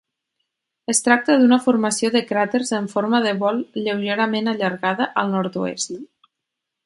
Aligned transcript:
Es 0.93 1.01
tracta 1.07 1.35
d'una 1.41 1.59
formació 1.65 2.09
de 2.15 2.23
cràters 2.31 2.71
en 2.79 2.89
forma 2.95 3.21
de 3.27 3.35
bol 3.45 3.61
lleugerament 3.89 4.53
allargada 4.53 5.09
al 5.25 5.33
nord-oest. 5.35 5.93